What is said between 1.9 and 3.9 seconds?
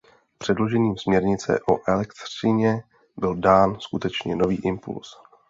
elektřině byl dán